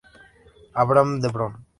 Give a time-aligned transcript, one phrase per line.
[0.73, 1.63] Abram de Bron".